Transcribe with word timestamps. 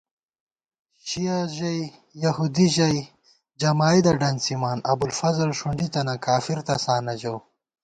شِیَہ 1.07 1.37
ژَئی، 1.57 1.81
یہودی 2.23 2.67
ژَئی، 2.75 3.01
جمائیدہ 3.61 4.13
ڈنڅِمان 4.19 4.77
* 4.83 4.89
ابوالفضل 4.91 5.49
ݭُونڈی 5.57 5.87
تنہ، 5.93 6.15
کافر 6.25 6.59
تساں 6.67 6.99
نہ 7.05 7.13
ژَؤ 7.21 7.37